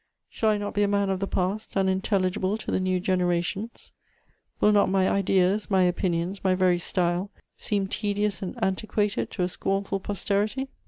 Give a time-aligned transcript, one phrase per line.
[0.31, 3.91] Shall I not be a man of the past, unintelligible to the new generations?
[4.59, 9.47] Will not my ideas, my opinions, my very style seem tedious and antiquated to a
[9.47, 10.69] scornful posterity?